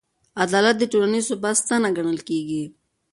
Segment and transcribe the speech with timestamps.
[0.43, 2.63] عدالت د ټولنیز ثبات ستنه ګڼل کېږي.